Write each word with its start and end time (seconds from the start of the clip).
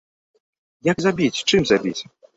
Як 0.91 0.97
забіць, 1.05 1.43
чым 1.49 1.61
забіць? 1.73 1.99